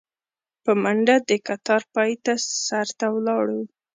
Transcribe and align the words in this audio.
په 0.63 0.71
منډه 0.83 1.15
د 1.29 1.31
کتار 1.47 1.81
پاى 1.93 2.11
سر 2.65 2.87
ته 2.99 3.07
ولاړو. 3.15 3.61